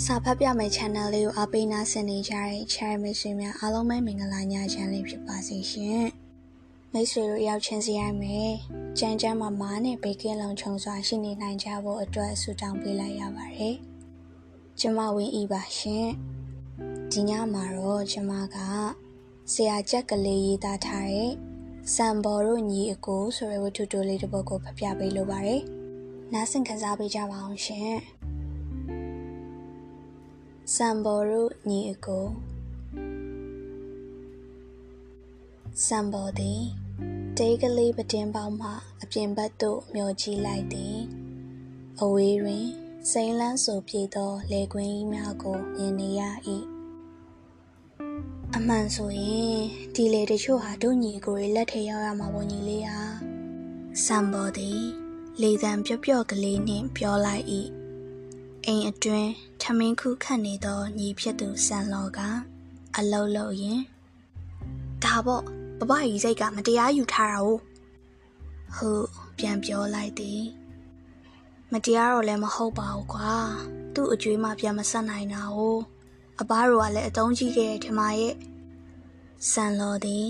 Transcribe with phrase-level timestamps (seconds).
[0.00, 6.04] စာဖတ်ပြမယ့် channel လေးကိုအားပေးနာဆင်နေကြတဲ့ channel မိတ်ဆွေများအားလုံးပဲမင်္ဂလာညချမ်းလေးဖြစ်ပါစေရှင်။
[6.92, 8.52] မိတ်ဆွေတို့ရောက်ချင်းစီရမယ်။
[8.98, 13.74] ကြမ်းကြမ်းမာမာနဲ့ဘေကင်းလုံခြုံစွာရှိနေနိုင်ကြဖို့အတွက်ဆုတောင်းပေးလိုက်ရပါတယ်။
[14.80, 16.06] ကျမဝင်းဤပါရှင်။
[17.12, 18.56] ဒီညမှာတော့ကျမက
[19.52, 21.32] ဆရာချက်ကလေးရေးသားထားတဲ့
[21.94, 25.62] စံဘော်တို့ညီအကိုဆိုတဲ့ဝတ္ထုတိုလေးတစ်ပုဒ်ကိုဖတ်ပြပေးလိုပါတယ်။
[26.32, 27.96] နားဆင်ခံစားပေးကြပါအောင်ရှင်။
[30.76, 32.26] စံဘော်တို့ညီအကို
[35.86, 36.62] စံဘော်သည်
[37.38, 38.70] တေးကလေးပတင်းပေါင်းမှ
[39.02, 40.98] အပြင်ဘက်သို့မျောကြည့်လိုက်သည်
[42.00, 42.66] အဝေးတွင်
[43.10, 46.22] စိန်လန်းဆိုပြေသောလေကွင်းကြီးများကိုမြင်နေရ၏
[48.56, 49.58] အမှန်ဆိုရင်
[49.94, 53.02] ဒီလေတချို့ဟာတို့ညီကိုတွေလက်ထဲရောက်ရမှာပေါ့ညီလေးဟာ
[54.04, 54.80] စံဘော်သည်
[55.42, 57.46] လေတံပျော့ပျော့ကလေးနှင့်ပြောလိုက်၏
[58.66, 59.30] အိမ်အတွင်း
[59.62, 62.20] ထမင်းခုခတ်နေသောညီဖြစ်သူဆန်လော်က
[62.96, 63.80] အလုံးလုံးရင်
[65.04, 65.42] ဒါပေါ့
[65.78, 67.48] ဘဘကြီးစိတ်ကမတရားယူထားတာ哦
[68.76, 69.06] ဟုတ်
[69.38, 70.42] ပြန်ပြောလိုက်သည်
[71.72, 73.34] မတရားတော့လည်းမဟုတ်ပါဘူးကွာ
[73.94, 75.58] သူ့အကျွေးမှပြန်မဆက်နိုင်တာ哦
[76.40, 78.34] အဘတို့ကလည်းအတုံးကြီးခဲ့တယ်ထမရဲ့
[79.50, 80.28] ဆန်လော်သည်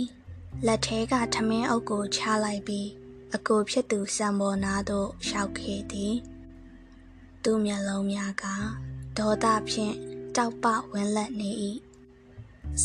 [0.66, 2.88] လက်ထဲကထမင်းအုပ်ကိုချလိုက်ပြီး
[3.34, 6.14] အကိုဖြစ်သူဆံပေါ်နာသို့ရောက်ခဲ့သည်
[7.44, 8.44] သူ့မျက်လုံးများက
[9.18, 9.94] ဒေါသဖြင့်
[10.36, 11.50] တောက်ပဝန်းလက်နေ၏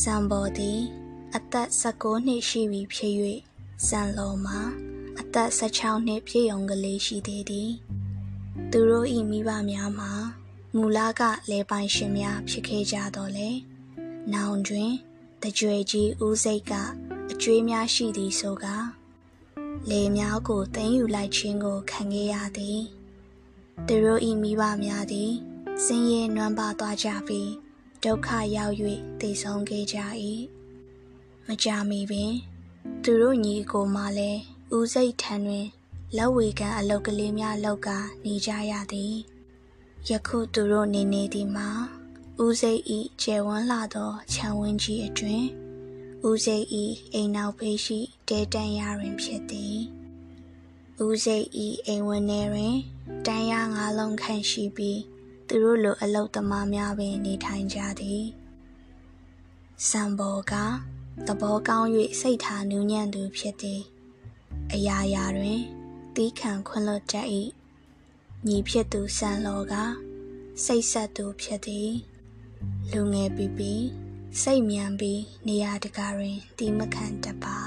[0.02, 0.80] စံပေါ်သည်
[1.36, 3.14] အသက်16နှစ်ရှိပြီဖြစ်၍
[3.88, 4.60] စံလုံးမှာ
[5.20, 7.72] အသက်16နှစ်ပြည့်ုံကလေးရှိသေးသည်
[8.72, 10.12] သူတို့၏မိဘများမှာ
[10.76, 13.50] မူလကလေပိုင်ရှင်များဖြစ်ခဲ့ကြတော့လေ
[14.34, 14.92] နောင်တွင်
[15.42, 16.74] တကြွေကြီးဦးစိတ်က
[17.32, 18.66] အကျွေးများရှိသည်ဆိုက
[19.90, 22.82] လေများကိုတင်းယူလိုက်ခြင်းကိုခံခဲ့ရသည်
[23.86, 25.32] သူတို့၏မိဘများသည်
[25.84, 27.52] ဆင်းရဲနွမ်းပါသွားကြပြီး
[28.04, 28.76] ဒုက္ခရောက်၍
[29.22, 29.98] တည်ဆုံးခဲ့ကြ၏
[31.48, 32.34] မကြမီပင်
[33.04, 34.42] သူတို့ညီကိုမှလည်း
[34.76, 35.68] ဦးစိတ်ထံတွင်
[36.16, 37.90] လက်ဝေကန်အလုတ်ကလေးများလောက်က
[38.26, 39.16] နေကြရသည်
[40.10, 41.70] ယခုသူတို့နေနေသည်မှာ
[42.44, 45.44] ဦးစိတ်ဤကျယ်ဝန်းလာသောခြံဝင်းကြီးအတွင်
[46.28, 46.84] ဦးစိတ်ဤ
[47.14, 48.00] အိမ်နောက်ဖေးရှိ
[48.30, 49.78] တဲတန်ရတွင်ဖြစ်သည်
[51.06, 52.76] ဦးစိတ်ဤအိမ်ဝင်းထဲတွင်
[53.26, 55.02] တန်ရငါးလုံးခန့်ရှိပြီး
[55.48, 58.26] သူတို့လိုအလုတ်သမားများပင်နေထိုင်ကြသည်
[59.90, 60.54] စံဘောက
[61.28, 63.82] သဘောကောင်း၍စိတ်ထားနူးညံ့သူဖြစ်သည်
[64.74, 65.62] အရာရာတွင်
[66.16, 67.28] တီးခံခွင့်လွတ်တတ်၏
[68.48, 69.74] ညီဖြစ်သူစံလောက
[70.64, 71.92] စိတ်ဆက်သူဖြစ်သည်
[72.92, 73.74] လူငယ်ပီပီ
[74.42, 77.58] စိတ်မြန်ပြီးနေရာတကာတွင်တီးမခံတတ်ပါ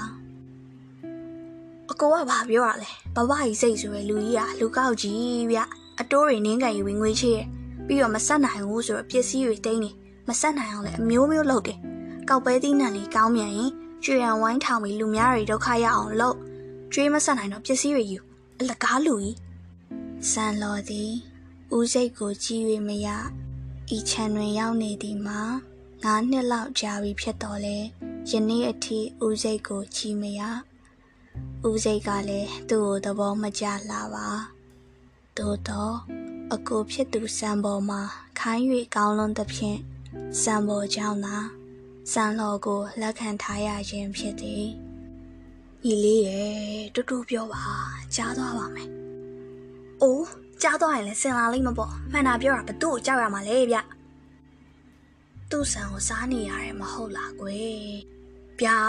[2.01, 5.59] ကိုကဘာပြောရလဲဘဘကြီးစိတ်ဆိုရယ်လူကြီးကလူကောက်ကြီးဗျ
[5.99, 7.39] အတိုးတွေနင်းကန်ယူဝင်ငွေချေးရ
[7.87, 9.91] ပြီးတော့မဆက်နိုင်ဘူးဆိုတော့ပစ္စည်းတွေတိမ့်နေ
[10.27, 11.77] မဆက်နိုင်အောင်လည်းအမျိုးမျိုးလုပ်တယ်
[12.29, 13.71] ကောက်ပဲသီးနှံလေးကောင်းမြန်ရင်
[14.03, 16.37] ကျွေရန်ဝိုင်းထောင်ပြီးလူများတွေဒုက္ခရအောင်လုပ်
[16.93, 18.19] ကျွေးမဆက်နိုင်တော့ပစ္စည်းတွေယူ
[18.59, 19.35] အလကားလူကြီး
[20.31, 21.11] စံလော်သည်
[21.75, 23.07] ဦးစိတ်ကိုကြည့်၍မရ
[23.95, 25.41] ဤချံတွင်ရောက်နေသည်မှာ
[26.03, 27.77] ငါးနှစ်လောက်ကြာပြီဖြစ်တော်လဲ
[28.29, 30.41] ယနေ့အထိဦးစိတ်ကိုကြည့်မရ
[31.67, 34.27] ဦးစိတ်ကလည်းသူ့ကိုသဘောမကျလာပါ
[35.37, 35.95] သို့တော့
[36.53, 38.01] အကိုဖြစ်သူစံပေါ်မှာ
[38.39, 38.65] ခိုင်း၍
[38.95, 39.79] ကောင်းလွန်သဖြင့်
[40.41, 41.37] စံပေါ်ကြောင့်သာ
[42.11, 44.65] စံလော်ကိုလက်ခံထားရခြင်းဖြစ်သည်
[45.85, 46.55] ညီလေးရဲ့
[46.95, 47.63] တူတူပြောပါ
[48.15, 48.89] ကြားသွားပါမယ်။
[50.01, 50.27] အိုး
[50.61, 53.77] ကြားသွားရင်လည်းစင်လာလိမ့်မပေါ့မှန်တာပြောတာဘသူ့ကိုကြောက်ရမှာလဲဗျ။
[55.49, 57.91] သူ့ဆန်ကိုစားနေရတယ်မဟုတ်လားကွယ်။
[58.61, 58.79] ဗျာ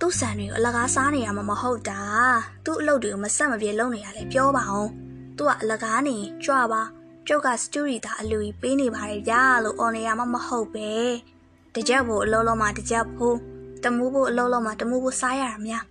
[0.00, 2.00] သူ့ဆန်တွေကိုအလကားစားနေရမှာမဟုတ်တာ။
[2.64, 4.90] သူ့အလုပ်တွေကိုမဆက်မပြေလုပ်နေရလဲပြောပါအောင်။
[5.36, 6.82] သူကအလကားနေကြွပါ
[7.26, 10.90] ကျုပ်ကစတူရီတာအလူကြီးပေးနေပါတယ်ဗျာလို့အော်နေရမှာမဟုတ်ပဲ။
[11.74, 13.36] တကြက်ဖို့အလုံးလုံးမှာတကြက်ဖို့
[13.84, 15.84] တမူးဖို့အလုံးလုံးမှာတမူးဖို့စားရတာများ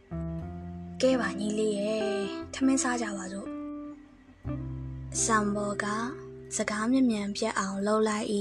[1.01, 2.05] ။ကဲပါညီလေးရဲ့
[2.53, 3.47] ထမင်းစားကြပါစို့။
[5.23, 5.85] စံဘောက
[6.55, 8.27] စကားမြမြန်ပြတ်အောင်လှုပ်လိုက်၏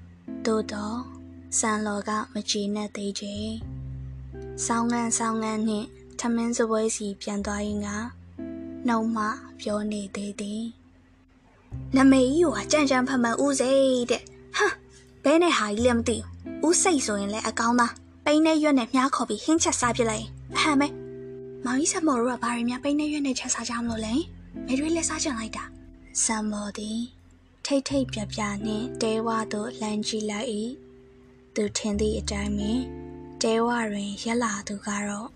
[0.46, 0.98] ။သို့တော့
[1.58, 3.36] စံလော်ကမကြည်နဲ့သေးချေ။
[4.64, 5.86] ဆောင်းငန်းဆောင်းငန်းနှင့်
[6.20, 7.88] ထမင်းစပွဲစီပြန်သွားရင်က
[8.88, 9.24] နှုံမှ
[9.60, 10.64] ပြောနေသေးသည်။
[11.96, 14.22] နမေကြီးကကြံ့ကြံ့ဖမှန်ဦးစိတ်တဲ့။
[14.56, 14.74] ဟမ်
[15.24, 16.26] ဘဲနဲ့ဟာကြီးလည်းမသိဘူး။
[16.66, 17.92] ဦးစိတ်ဆိုရင်လည်းအကောင်းသား
[18.24, 20.88] ပိန်းနဲ့ရွက်နဲ့မြားခေါ်ပြီးဟင်းချက်စားပြလိုက်ရင်အဟမ်းပဲ။
[21.64, 24.14] မောင်ကြီးဆမော်တို့ကဘာတွေများပိန်းနဲ့ရွက်နဲ့ချက်စားကြမလို့လဲ။
[24.66, 25.64] မေတွေလက်စားချင်လိုက်တာ။
[26.22, 27.00] ဆမော်သည်
[27.64, 30.48] ထိတ်ထိတ်ပြပြနှင့်တဲဝါသို့လမ်းကြည့်လိုက်၏။
[31.54, 32.80] သူထင်သည့်အတိုင်းပင်
[33.42, 35.28] တဲဝါတွင်ရက်လာသူကတော့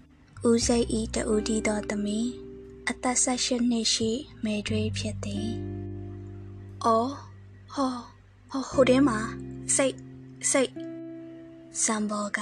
[0.48, 2.30] ဦးစိတ်ဤတူတီသောသမီး
[2.88, 4.10] အသက်၁၈နှစ်ရှိ
[4.44, 5.48] မေတွေဖြစ်သည်။
[6.84, 7.10] အော်
[7.72, 7.94] ဟော
[8.50, 9.18] ဟိုဟိုတင်းမှာ
[9.76, 9.96] စိတ်
[10.50, 10.72] စိတ်
[11.82, 12.40] စံဘောက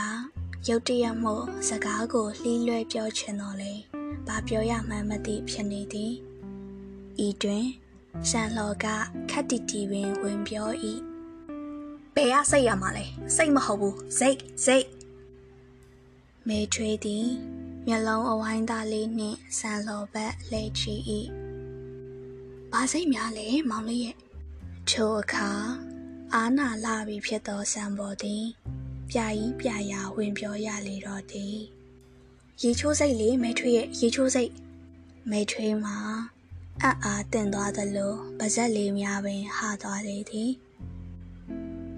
[0.69, 1.35] ရုတ်တရက်မှု
[1.69, 3.73] စကားကိုလှီးလွဲပြောချင်တော်လေ
[4.27, 6.13] ဘာပြောရမှန်းမသိဖြစ်နေသည်
[7.27, 7.67] ဤတွင်
[8.29, 8.87] ရှန်လော်က
[9.31, 10.69] ခက်တီတီပင်ဝင်ပြော၏
[12.15, 13.05] ဘယ်ကစိတ်ရမှာလဲ
[13.37, 14.87] စိတ်မဟုတ်ဘူးစိတ်စိတ်
[16.49, 17.27] မေထွေးသည်
[17.87, 20.95] မျက်လုံးအဝိုင်းသားလေးနှင့်ဆန်လော်ဘက်လဲချီ၏
[22.73, 24.17] ဘာစိတ်များလဲမောင်လေးရဲ့
[24.91, 25.51] ချိုအခါ
[26.35, 28.45] အာနာလာပြီဖြစ်သောဆံပေါ်သည်
[29.11, 31.57] ပြာကြီးပြာရာဝင်ပြောရလေတော့သည်
[32.63, 34.53] ရေချိုးစိတ်လေးမဲထွေးရဲ့ရေချိုးစိတ်
[35.31, 35.97] မဲထွေးမှာ
[36.83, 40.51] အံ့အားတင်သွားသလိုပါဇက်လေးများပင်ဟာသွားလေသည်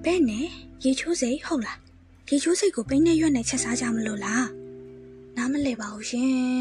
[0.04, 0.46] ဘဲနဲ့
[0.84, 1.89] ရေချိုးစိတ်ဟုတ်လား
[2.32, 4.46] ရေချိုးစိတ်ကိုပိန်းနဲ့ရွက်နဲ့ချက်စားကြမလို့လား
[5.36, 6.60] နားမလဲပါဘူးရှင်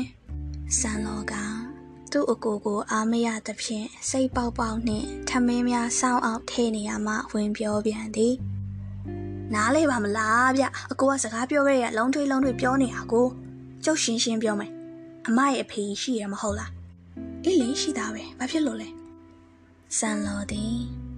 [0.79, 1.33] ဆန်လောက
[2.11, 8.35] သူ့အကိုကိုအားမရသဖြင့်စိတ်ပေါက်ပေါက်နှင့်ထမင်းများစောင်းအောင်ထဲနေရမှဝင်ပြောပြန်သည်
[9.53, 13.27] နားလေပါမလားဗျအကိုကစကားပြောခဲ့ရလုံးထွေးလုံးထွေးပြောနေတာကို
[13.83, 14.71] ကျုပ်ရှင်းရှင်းပြောမယ်
[15.27, 16.71] အမရဲ့အဖေရှိရမဟုတ်လား
[17.43, 18.89] အေးလေရှိတာပဲဘာဖြစ်လို့လဲ
[19.97, 20.75] ဆန်လော်သည်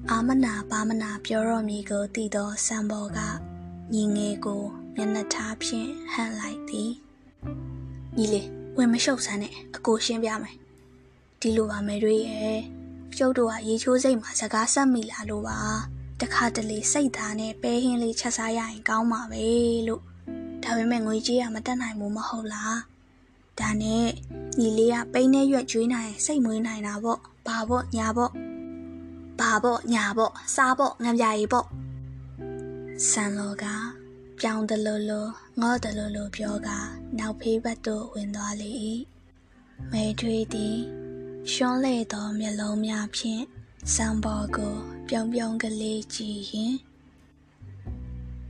[0.09, 3.19] အာမနာပါမနာပြောတော့မည်ကိုသိသောဆန်ဘော်က
[3.93, 4.61] ညီငယ်ကို
[4.95, 6.91] မျက်နှာထားဖြင့်ဟန်လိုက်သည်
[8.17, 8.47] ညီလေး
[8.77, 10.55] ဝင်မရှုပ်စမ်းနဲ့အကိုရှင်းပြမယ်
[11.41, 12.59] ဒီလိုပါမယ်တွေရဲ့
[13.17, 15.59] ကျုပ်တို့ကရေချိုးစိတ်မှာစကားဆက်မိလာလို့ပါ
[16.21, 19.45] တခါတလေစိတ်သားနဲ့ပဲဟင်းလေးချက်စားရရင်ကောင်းပါပဲ
[19.87, 20.03] လို့
[20.63, 22.79] ဒါပေမဲ့ငွေကြေးကမတက်နိုင်ဘူးမဟုတ်လား
[23.59, 24.05] ဒါနဲ့
[24.59, 28.31] ညီလေးကပိန်းနဲ့ရွက်ကျွေးနိုင်ရင်စိတ်မွေးနိုင်တာပေါ့ဘာပေါ့ညာပေါ့
[29.39, 31.67] ဘာပေါ့ညာပေါ့စားပေါ့ငံပြာရီပေါ့
[33.09, 33.65] ဆန်လောက
[34.39, 35.29] ပြောင်းတယ်လို့လို့
[35.61, 36.69] ငေါ့တယ်လို့လို့ပြောက
[37.19, 38.69] နောက်ဖေးဘက်သို့ဝင်သွားလေ၏
[39.91, 40.77] မဲထွေးသည်
[41.51, 43.43] ရှွန်းလေသောမျက်လုံးများဖြင့်
[43.95, 44.75] စံပေါ်ကို
[45.07, 46.75] ပြုံပြုံကလေးကြည့်ရင်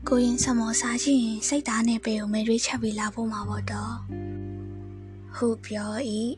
[0.07, 3.93] ကိုရင်စမောစားချင်ရင်စိတ်သားနဲ့ပေကိုမဲရွေးချက်ပြီးလာဖို့မှာပေါ့တော့
[5.35, 5.91] ဟုပြော၏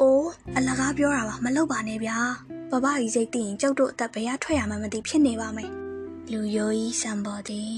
[0.00, 2.18] အိုးအလကားပြောတာပါမလုပ်ပါနဲ့ဗျာ
[2.70, 5.79] ဘဘကြီးစိတ်သိရင်ကျုပ်တို့အသက်ဘယ်ရထွက်ရမှမသိဖြစ်နေပါမယ်
[6.34, 7.74] လူရိုးကြီးစံပေါ်သည်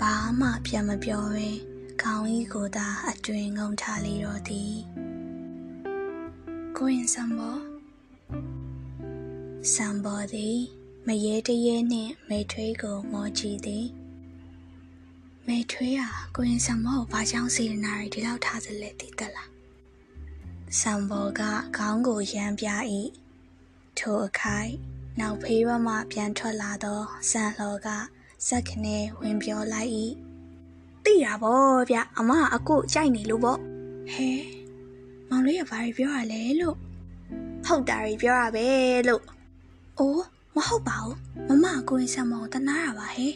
[0.00, 1.48] ဘာမှပြန်မပြောပဲ
[2.02, 4.74] ခေါင်းကြီးကိုသာအတွင်ငုံထားလေတော့သည်
[6.76, 7.60] ကိုရင်စံပေါ်
[9.74, 10.56] စံပေါ်သည်
[11.06, 13.86] မရေတရေနှင့်မေထွေးကိုမောကြည့်သည်
[15.46, 19.50] မေထွေးဟာကိုရင်စံမောကိုဘာကြောင့်စေတနာရီဒီလောက်ထားစလဲသိတတ်လား
[20.80, 21.42] စံပေါ်က
[21.76, 22.68] ခေါင်းကိုရမ်းပြ၏
[23.98, 27.88] ထိုအခိုက် နောက်ဖေးဘမှပြန်ထွက်လာသောစံလှော်က
[28.46, 29.90] စက်ခနဲဝင်ပြောလိုက်၏
[31.04, 31.60] သိတာဗော
[31.90, 33.56] ဗျအမအကုကြိုက်နေလို့ဗော
[34.12, 34.30] ဟဲ
[35.28, 36.76] မောင်လေးကဘာပြောရလဲလို့
[37.66, 38.66] ဟုတ်တာကြီးပြောရပဲ
[39.08, 39.22] လို့
[39.98, 40.24] အိုး
[40.54, 41.16] မဟုတ်ပါဘူး
[41.48, 43.26] မမကိုရင်ဆံမောင်တနာတာပါဟဲ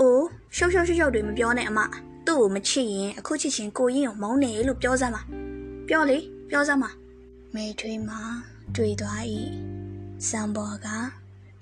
[0.00, 1.80] အိုးရှုပ်ရှုပ်ရှုပ်ရှုပ်တွေမပြောနဲ့အမ
[2.26, 5.22] သူ့ကိုမချစ်ရင်အခုချစ်ချင်းကိုရင်ကိုမုန်းနေလို့ပြောစမ်းပါ
[5.88, 6.18] ပြောလေ
[6.50, 6.90] ပြောစမ်းပါ
[7.54, 8.20] မေထွေးမှာ
[8.76, 9.22] တွေ့သွား၏
[10.28, 10.88] စံပေါ်က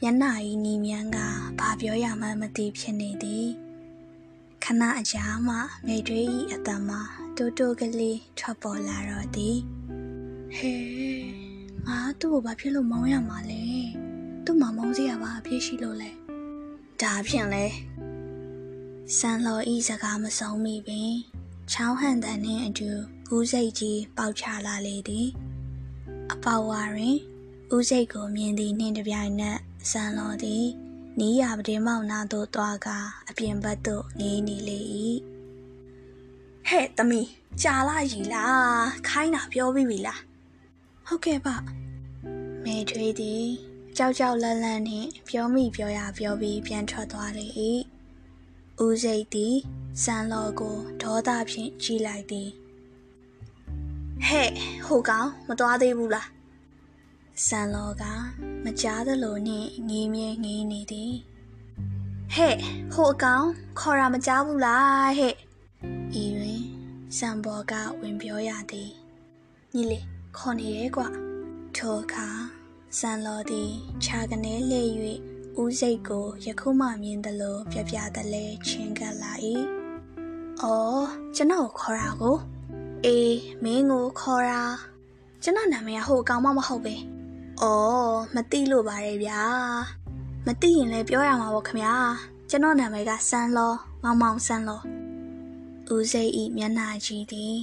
[0.00, 1.18] မျက်နှာဤနီမြန်းက
[1.58, 3.46] ဘာပြောရမှန်းမသိဖြစ်နေသည်
[4.64, 5.56] ခဏအကြာမှ
[5.86, 6.90] မေထွေး၏အတမ
[7.36, 9.56] တိုးတိုးကလေးထွက်ပေါ်လာတော့သည်
[10.56, 10.74] ဟဲ
[11.86, 13.62] ငါသူ့ကိုဘာဖြစ်လို့မောင်းရမှာလဲ
[14.44, 16.10] သူ့မှာမုန်းစရာဘာအဖြစ်ရှိလို့လဲ
[17.02, 17.66] ဒါဖြင့်လဲ
[19.18, 21.12] စံလော်ဤစကားမဆုံးမိပင်
[21.72, 22.90] ချောင်းဟန်တန်နှင့်အတူ
[23.34, 25.28] ဦးစိတ်ကြီးပေါက်ချလာလေသည်
[26.32, 27.16] အပေါဝါတွင်
[27.76, 29.58] ဦးစိတ်ကိုမြင်သည်နှင့်တပြိုင်နက်
[29.90, 30.66] စံလော်သည်
[31.18, 32.88] နီးရပတင်းမောင်နာသို့သွားက
[33.28, 34.80] အပြင်ဘက်သို့ငေးနေလေ၏
[36.68, 37.28] ဟဲ့သမီး
[37.62, 40.20] ကြာလာရီလားခိုင်းတာပြောပြီးပြီလား
[41.06, 41.54] ဟုတ်ကဲ့ပါ
[42.64, 43.44] မေထွေးသည်
[43.96, 47.46] ကြောက်ကြောက်လန့်လန့်နှင့်ပြောမိပြောရပြောပြီးပြန်ထွက်သွားလေ၏
[48.84, 49.56] ဦးစိတ်သည်
[50.02, 52.48] စံလော်ကိုဒေါသဖြင့်ကြည့်လိုက်သည်
[54.26, 54.50] ဟဲ့
[54.86, 56.28] ဟိုကောင်မသွားသေးဘူးလား
[57.46, 58.04] စံလော်က
[58.64, 61.12] မကြားသလိုနှင့်ငေးမြဲငေးနေသည်
[62.34, 62.56] ဟဲ့
[62.92, 63.46] ဟိုအကောင်
[63.78, 65.34] ခေါ်တာမကြားဘူးလားဟဲ့
[66.22, 66.62] ဤတွင်
[67.18, 68.90] စံဘော်ကဝင်ပြောရသည်
[69.74, 70.04] ညီလေး
[70.36, 71.02] ခေါ်နေရဲကွ
[71.76, 72.28] ထိုအခါ
[72.98, 73.70] စံလော်သည်
[74.04, 74.90] ခြာကနေလှည့်၍
[75.60, 79.32] ဦးစိတ်ကိုယခုမှမြင်သလိုပြပြတလဲချင်းကပ်လာ၏
[80.62, 81.04] အော်
[81.36, 82.36] ကျွန်တော်ခေါ်တာကို
[83.04, 84.62] အေးမင်းကိုခေါ်တာ
[85.42, 86.96] ကျွန်တော်နာမည်ကဟိုအကောင်မှမဟုတ်ပဲ။
[87.62, 89.40] အော်မသိလို့ပါရဲ့ဗျာ။
[90.46, 91.94] မသိရင်လည်းပြောရမှာပေါ့ခမညာ။
[92.50, 94.80] ကျွန်တော်နာမည်ကစန်းလောမောင်မောင်စန်းလော။
[95.94, 97.54] ဦးစိတ်ဤမျက်နှာကြီးသည်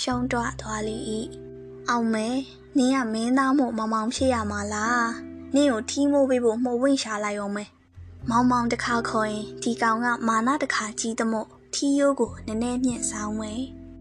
[0.00, 0.96] ရှုံးတွသွားလေ၏။
[1.88, 2.28] အောင်မဲ
[2.76, 5.04] နင်းကမင်းသားမို့မောင်မောင်ဖြစ်ရမှာလား။
[5.54, 7.64] နင်းကိုထီးမိုးပေးဖို့မှုတ်ဝင့်ရှာလိုက်အောင်မဲ။
[8.30, 13.52] မောင်မောင်တစ်ခါခေါ်ရင်ဒီကောင်ကမာနတစ်ခါကြီးသမို့ထီယိုးကိုနည်းနည်းမြင့်ဆောင်ဝဲ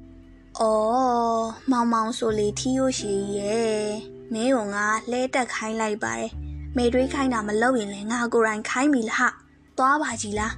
[0.59, 6.31] ။အော်မောင်မောင်ဆိုလေထီယိုးရှိရဲ့ မင်းကငါလဲတက်ခိုင်းလိုက်ပါတယ်။
[6.77, 9.31] မေတွေးခိုင်းတာမလုပ်ရင်လည်းငါကိုယ်တိုင်ခိုင်းပြီလား။
[9.77, 10.53] သွားပါကြီးလား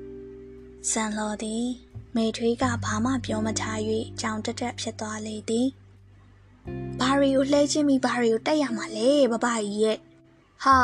[0.90, 1.66] ။ဆန်လော်သည်
[2.16, 3.78] မေထွေးကဘာမှပြောမထား၍
[4.20, 5.68] ကြောင်တက်တက်ဖြစ်သွားလေသည်။
[7.00, 9.98] ဘာရီကိုလှဲချင်းပြီးဘာရီကိုတက်ရမှာလဲဘဘကြီးရဲ့။
[10.64, 10.78] ဟာ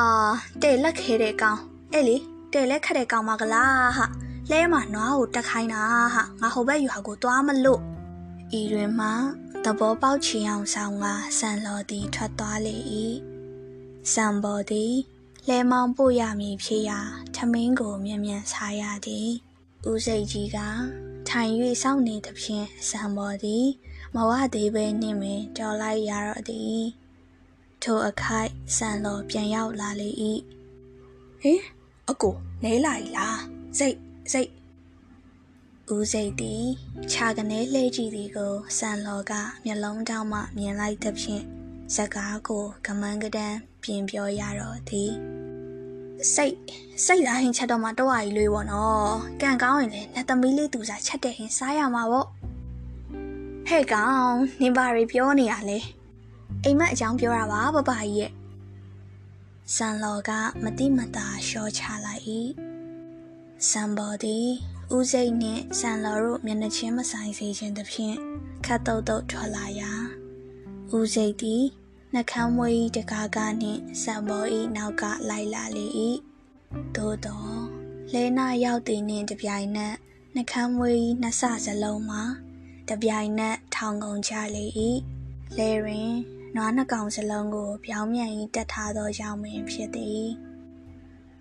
[0.62, 1.60] တဲ့လက်ခဲတဲ့ကောင်
[1.92, 2.16] အဲ့လေ
[2.52, 4.06] တဲ့လက်ခက်တဲ့ကောင်မကလားဟာ
[4.50, 5.82] လဲမှာနွားကိုတက်ခိုင်းတာ
[6.14, 7.80] ဟာငါဟိုဘက်ရွာကိုသွားမလို့
[8.58, 9.08] ဤတွင်မှ
[9.63, 11.05] သဘောပေါက်ချင်အောင်ဆောင်က
[11.37, 12.77] ဆန်လော်သည်ထွက်သွားလေ၏
[14.13, 14.93] ဆံပေါ်သည်
[15.47, 16.99] လဲမောင်းပို့ရမည်ဖြစ်ရာ
[17.35, 19.29] ထမင်းကိုမြ мян စားရသည်
[19.89, 20.59] ဦးစိတ်ကြီးက
[21.29, 23.65] ထိုင်၍စောင့်နေသဖြင့်ဆံပေါ်သည်
[24.15, 26.81] မဝသေးပဲနှင့်ပင်ကြော်လိုက်ရတော့သည်
[27.81, 30.09] ထိုအခိုက်ဆန်လော်ပြန်ရောက်လာလေ၏
[31.41, 31.61] ဟင်
[32.09, 33.39] အကိုနဲလာ ਈ လား
[33.77, 33.97] စိတ်
[34.31, 34.49] စိတ်
[35.94, 36.64] ဦးစိတ်သည်
[37.12, 39.32] ခြာကနေလှဲကြည့်သည်ကိုဆန်လော်က
[39.64, 41.44] မျက်လုံးတောင်မှမြင်လိုက်သဖြင့်
[41.94, 45.12] စကားကိုကမန်းကတန်းပြင်ပြောရတော့သည်
[46.34, 46.56] စိတ်
[47.04, 49.10] စိတ်လားဟင်ချက်တော့မှတော့အကြီးလွေးပေါ့နော်
[49.42, 52.26] ကံကောင်းရင်လည်းလက်သမီးလေးသူစားချက်တဲ့ဟင်စားရမှာပေါ့
[53.68, 55.78] ဟဲ့ကောင်နင်ဘာတွေပြောနေရလဲ
[56.64, 58.32] အိမ်မက်အကြောင်းပြောတာပါဘဘကြီးရဲ့
[59.74, 60.30] ဆန်လော်က
[60.62, 62.22] မတိမတာရှော့ချလိုက်၏
[63.68, 64.48] ဆန်ဘော်သည်
[64.96, 68.16] ဦးစိတ်နှင့်ဆန်လော်တို့မျက်နှာချင်းမဆိုင်စေခြင်းသဖြင့်
[68.64, 69.92] ခတ်တုတ်တုတ်ထွက်လာရာ
[70.96, 71.64] ဦးစိတ်သည်
[72.14, 75.86] နှကမ်းမွေးတကားကနှင့်ဆံဘော်ဤနောက်ကလိုက်လာလေ၏
[76.96, 77.60] သို့တော့
[78.12, 79.94] လဲနာရောက်သည်နှင့်တပြိုင်နက်
[80.34, 82.22] နှကမ်းမွေးနှစ်ဆစလုံးမှာ
[82.88, 84.64] တပြိုင်နက်ထောင်ကုန်ချလေ၏
[85.58, 86.14] လဲရင်
[86.56, 90.24] နွားနှကောင်စလုံးကို ပြောင်းမြန်ဤတက်ထားသောကြောင့်ပင်ဖြစ်သည်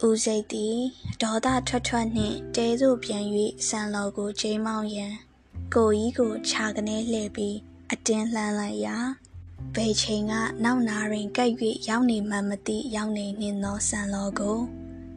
[0.08, 0.77] ဦးစိတ်သည်
[1.22, 3.25] ဒေါသထွက်ထွက်နှင့်တဲသို့ပြန်၍
[3.68, 5.13] ဆန်လော်ကိုချိန်မောင်းရန်
[5.75, 7.58] ကိုကြီးကိုခြာကနေလှည့်ပြီး
[7.91, 8.98] အတင်းလှမ်းလိုက်ရာ
[9.75, 11.51] ဘယ်ချိန်ကနောက်နာရင်ကပ်၍
[11.88, 14.58] ရောက်နေမှမသိရောက်နေနှင့်သောဆန်လောကို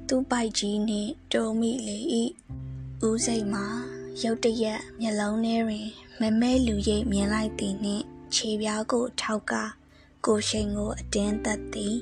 [0.08, 1.98] သူ့ပိုက်ကြီးနှင့်တုံမိလေ၏
[3.06, 3.66] ဦးစိတ်မှာ
[4.22, 5.86] ရုတ်တရက်မျက်လုံးထဲတွင်
[6.20, 9.54] မမဲလူရိပ်မြင်လိုက်သည်နှင့်ခြေပြားကိုထောက်က
[10.26, 11.96] ကိုရှိန်ကိုအတင်းသက်သည်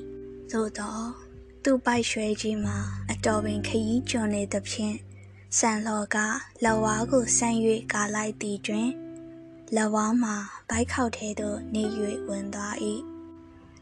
[0.51, 1.20] သို့တော့
[1.63, 2.77] သူ့ပိုက်ရွှဲကြီးမှာ
[3.11, 4.95] အတော်ပင်ခရီးကျွံနေသဖြင့်
[5.57, 6.17] ဆန်လောက
[6.63, 7.57] လဝါကိုဆန်း၍
[7.93, 8.89] ကာလိုက်သည်တွင်
[9.75, 10.35] လက်ဝါးမှာ
[10.69, 11.83] ဘိုက်ခေါက်ထဲသို့နေ၍
[12.29, 12.75] ဝင်သွား၏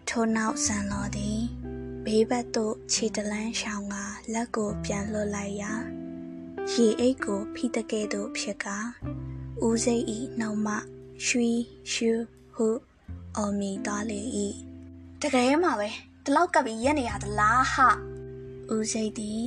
[0.10, 1.40] ထို့နောက်ဆန်လော်သည်
[2.06, 3.96] ဘေးဘက်သို့ခြေတလန်းရှောင်က
[4.34, 5.74] လက်ကိုပြန်လွတ်လိုက်ရာ
[6.72, 8.78] ရေအိတ်ကိုဖိတကဲ့သို့ဖြစ်ကာ
[9.64, 10.76] ဦးစိတ်ဤနှောက်မှ
[11.26, 11.50] ရွှီ
[11.92, 12.12] ရှူ
[12.54, 12.68] ဟု
[13.38, 14.22] အော်မီသွားလေ၏
[15.22, 15.90] တကယ်မှာပဲ
[16.24, 17.76] ဒီလောက်ကပ်ပြီးရက်နေရသလားဟ
[18.74, 19.46] ဦးစိတ်သည်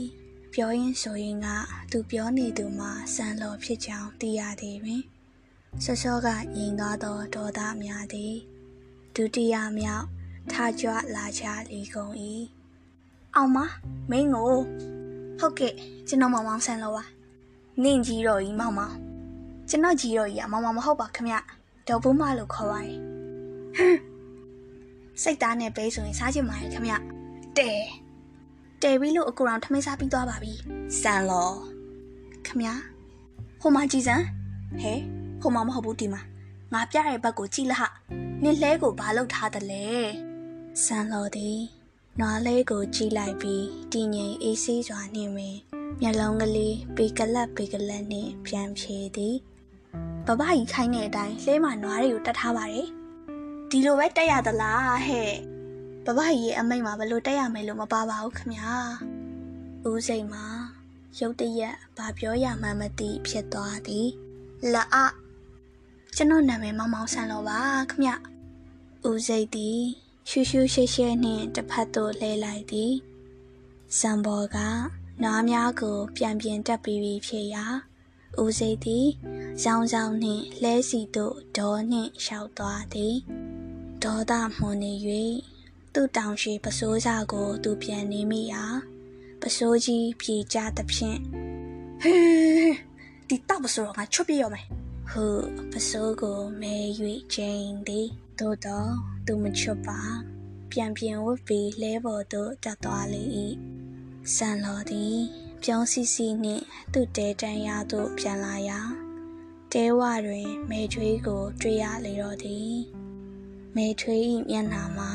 [0.53, 1.49] ပြောရင်းဆိုရင်က
[1.91, 5.03] သူပြောနေသူမှာစံလော်ဖြစ်ကြောင်းသိရသည်ပင်
[5.85, 8.35] ဆော့ဆော့ကရင်သွားသောဒေါသများသည်
[9.15, 10.07] ဒုတိယမြောက်
[10.53, 12.15] ထကြွလာချလီကုန်၏
[13.35, 13.59] အောင်မ
[14.11, 14.53] မင်းကို
[15.39, 15.75] ဟုတ်ကဲ့
[16.09, 17.05] ကျွန်တော်မောင်မောင်ဆန်လို့ပါ
[17.83, 18.95] နင့်ကြီးတော့ကြီးမောင်မောင်
[19.69, 21.29] ကျွန်တော်ကြီးတော့ကြီးကမောင်မောင်မဟုတ်ပါခမ
[21.89, 22.99] ဒေါ်ဘူးမလို့ခေါ်ပါရဲ့
[23.77, 24.12] ဟမ်
[25.23, 26.87] စိတ်သားနဲ့ပဲဆိုရင်စားချင်ပါရဲ့ခမ
[27.59, 27.71] တဲ
[28.83, 30.53] တဲပြီးလို့အကူအောင်ထမင်းစားပြီးသွားပါပြီ
[31.01, 31.57] ဆန်လို့
[32.47, 32.63] ခမ
[33.61, 34.25] ဟိုမှာကြည်စမ်း
[34.81, 34.93] ဟဲ
[35.41, 36.23] ဟိုမှာမဟုတ်ဘူးဒီမှာ
[36.73, 37.83] ငါပြတဲ့ဘက်ကိုကြည့်လဟ
[38.43, 39.87] နင်လဲကိုဘာလုပ်ထားသလဲ
[40.85, 41.59] ဆန်လော်သည်
[42.21, 45.57] နွားလေးကိုကြည့်လိုက်ပြီးတည်ငြိမ်အေးဆေးစွာနှင့်ပင်
[46.01, 49.37] မျက်လုံးကလေးပေကလတ်ပေကလတ်နှင့်ပြန်ဖြေသည်
[50.27, 52.89] ဘဘကြီးခိုင်းတဲ့အတိုင်းလဲမနွားတွေကိုတတ်ထားပါတယ်
[53.75, 55.33] ဒီလိုပဲတက်ရသလားဟဲ့
[56.05, 58.73] ဘဘကြီးရဲ့အမိတ်မှာဘလို့တက်ရမယ်လို့မပါပါဘူးခမညာ
[59.89, 60.47] ဦးစိတ်မှာ
[61.19, 64.09] ရုတ်တရက်ဘာပြောရမှန်းမသိဖြစ်သွားသည်
[64.73, 64.97] လအ
[66.17, 67.61] ကျွန်တော်နာမည်မောင်မောင်ဆန်လောပါ
[67.91, 68.05] ခမ
[69.09, 69.81] ဦးစိတ်သည်
[70.29, 72.93] ရှူးရှူးရှဲရှဲနှင့်တစ်ဖက်သို့လဲလိုက်သည်
[73.99, 74.59] စံဘော်က
[75.23, 77.65] နွားများကို ပြန်ပြင်တက်ပြီးပြီဖြစ်ရာ
[78.41, 79.07] ဦးစိတ်သည်
[79.65, 83.17] ရောင်ရောင်နှင့်လဲစီသို့ဒေါ်နှင့်လျှောက်သွားသည်
[84.03, 84.93] ဒေါသမှွန်နေ၍
[85.95, 88.65] သူ့တောင်ရှိပစိုးစားကို သူပြန်နေမိရာ
[89.41, 91.19] ပစိုးကြီးပြေကြသဖြင့်
[92.03, 92.73] ဟေး
[93.29, 94.67] ဒီတောက်ပစိုးတော့ငါချွတ်ပြရမယ်
[95.11, 95.25] ဟု
[95.73, 96.77] ပစိုးကိုမဲ၍
[97.35, 98.09] ချိန်သည်
[98.39, 98.91] သို့တော့
[99.27, 100.01] သူမချွတ်ပါ
[100.71, 103.23] ပြန်ပြန်ဝတ်ပြီးလဲပေါ်သို့တက်သွားလေ၏
[104.35, 108.81] ဆန်လော်သည် ပြုံးစီစီနှင့်သူ့တဲတန်းရသို့ပြန်လာရာ
[109.73, 112.75] တဲဝတွင်မဲချွေးကို တွေ့ရလေတော့သည်
[113.77, 115.11] မဲထွေး၏မျက်နှာမှာ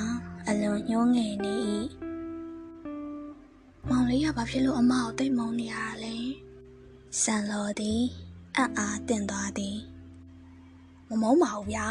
[0.47, 1.55] အလွန်ညှိုးငယ်နေ၏
[3.89, 6.15] မောင်လေးကဘာဖြစ်လို့အမကိုတိတ်မုန်းနေရတာလဲ
[7.21, 8.01] ဆန်လော်သည်
[8.55, 9.77] အံ့အားတင့်သွားသည်
[11.07, 11.87] မမုန်းပါဘူးဗျာ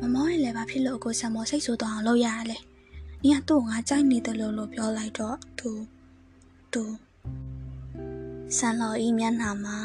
[0.00, 2.58] မမောင်းရင်လည်းဘာဖြစ်လို့ကိုဆန်မော်စိတ်ဆိုးသွားအောင်လုပ်ရရလဲ။
[3.24, 5.70] ညီကသူ့ကိုငါကြိုက်နေတယ်လို့လို့ပြောလိုက်တော့သူ
[6.72, 6.82] သူ
[8.56, 9.78] ဆန်လော်ဤမျက်နှာမှာ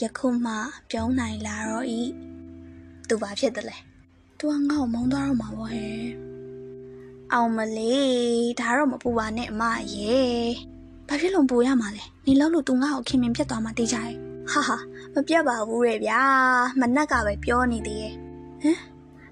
[0.00, 0.52] ယခုမှ
[0.90, 2.00] ပြုံးနိုင်လာတော့ဤ
[3.08, 3.76] သူဘာဖြစ်တယ်လဲ
[4.38, 6.04] သူကငါ့ကိုမုန်းသွားတော့မှာပေါ့ဟဲ့
[7.32, 9.62] အောင်မလေးဒါတော့မပူပါနဲ့အမ
[9.94, 10.16] ရေ
[11.08, 14.14] ဘာဖြစ်လို့ပူရမှာလဲနေလောက်လို့သူငါ့ကိုခင်မင်ပြတ်သွားမှာတေးကြရဲ့
[14.52, 14.76] ဟာဟာ
[15.14, 16.20] မပြတ်ပါဘူးရဲ့ဗျာ
[16.80, 18.14] မနှက်ကပဲပြောနေသေးရဲ့
[18.62, 18.78] ဟမ်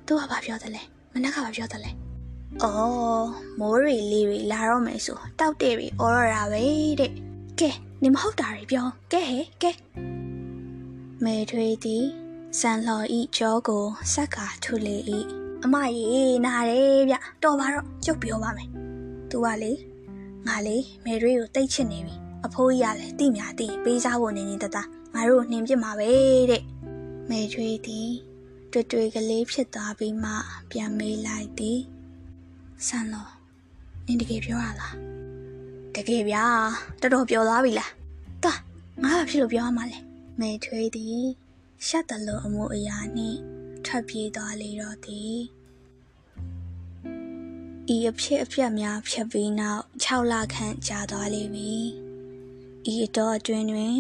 [0.07, 1.91] သူကဘာပြောတယ်လဲမနှက်ကဘာပြောတယ်လဲ
[2.63, 6.65] အော်မိုးရီလေးတွေလာတော့မယ်ဆိုတောက်တဲ့တွေအော်ရတာပဲ
[7.01, 7.13] တဲ့
[7.61, 7.71] ကဲ
[8.03, 9.71] နေမဟုတ်တာတွေပြောကဲဟဲ့ကဲ
[11.25, 12.05] မေထွေးသည်
[12.61, 15.19] စံလှော်ဤကြောကိုဆက်ကထုလေဤ
[15.65, 18.69] အမရေနားတယ်ဗျတော်ပါတော့ကျုပ်ပြောပါမယ်။
[19.31, 19.73] तू ကလေ
[20.47, 22.15] ငါလေမေထွေးကိုတိတ်ချစ်နေပြီ
[22.47, 24.77] အဖိုးကြီးကလည်းတိများတိပေးစားဖို့နေနေတတ
[25.15, 26.11] ငါတို့နှင်ပြစ်မှာပဲ
[26.51, 26.63] တဲ့
[27.31, 28.11] မေထွေးသည်
[28.73, 30.33] တွေ့တွေ့ကလေးဖြစ်သွားပြီးမှ
[30.71, 31.81] ပြန်မေးလိုက်သည်
[32.87, 33.29] ဆန်လော
[34.07, 35.14] နင်တကယ်ပြောရလား
[35.97, 36.45] တကယ်ဗျာ
[37.01, 37.91] တော်တော်ပြောသွားပြီလား
[38.45, 38.53] တာ
[39.03, 39.99] ငါဘာဖြစ်လို့ပြောရမှာလဲ
[40.41, 41.25] မေထွေးသည်
[41.87, 43.39] ရှက်တလို့အမှုအရာနှင့်
[43.87, 45.39] ထွက်ပြေးသွားလေတော့သည်
[47.95, 51.85] ဤအဖြစ်အပျက်များဖြတ်ပြီးနောက်6လခန့်ကြာသွားလိမ့်မည်
[52.93, 53.97] ဤအတော်အတွင်းတွင်